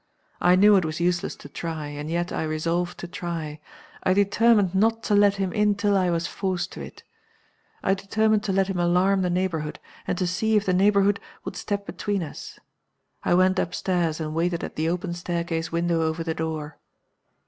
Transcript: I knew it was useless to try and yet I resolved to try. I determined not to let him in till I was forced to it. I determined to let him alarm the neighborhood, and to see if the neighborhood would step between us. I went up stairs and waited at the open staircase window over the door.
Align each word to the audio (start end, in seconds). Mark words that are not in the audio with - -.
I 0.41 0.55
knew 0.55 0.77
it 0.77 0.83
was 0.83 0.99
useless 0.99 1.35
to 1.35 1.47
try 1.47 1.85
and 1.89 2.09
yet 2.09 2.31
I 2.31 2.41
resolved 2.41 2.97
to 3.01 3.07
try. 3.07 3.59
I 4.01 4.13
determined 4.15 4.73
not 4.73 5.03
to 5.03 5.13
let 5.15 5.35
him 5.35 5.53
in 5.53 5.75
till 5.75 5.95
I 5.95 6.09
was 6.09 6.25
forced 6.25 6.71
to 6.71 6.81
it. 6.81 7.03
I 7.83 7.93
determined 7.93 8.43
to 8.45 8.51
let 8.51 8.65
him 8.65 8.79
alarm 8.79 9.21
the 9.21 9.29
neighborhood, 9.29 9.77
and 10.07 10.17
to 10.17 10.25
see 10.25 10.55
if 10.55 10.65
the 10.65 10.73
neighborhood 10.73 11.19
would 11.45 11.55
step 11.55 11.85
between 11.85 12.23
us. 12.23 12.57
I 13.21 13.35
went 13.35 13.59
up 13.59 13.75
stairs 13.75 14.19
and 14.19 14.33
waited 14.33 14.63
at 14.63 14.75
the 14.75 14.89
open 14.89 15.13
staircase 15.13 15.71
window 15.71 16.01
over 16.01 16.23
the 16.23 16.33
door. 16.33 16.79